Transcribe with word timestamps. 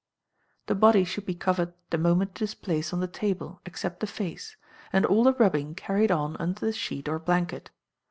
The 0.65 0.73
body 0.73 1.03
should 1.03 1.27
be 1.27 1.35
covered 1.35 1.73
the 1.91 1.97
moment 1.99 2.37
it 2.41 2.45
is 2.45 2.55
placed 2.55 2.91
on 2.91 3.01
the 3.01 3.07
table, 3.07 3.61
except 3.67 3.99
the 3.99 4.07
face, 4.07 4.57
and 4.91 5.05
all 5.05 5.23
the 5.23 5.33
rubbing 5.33 5.75
carried 5.75 6.09
on 6.11 6.35
under 6.39 6.59
the 6.61 6.73
sheet 6.73 7.07
or 7.07 7.19
blanket. 7.19 7.69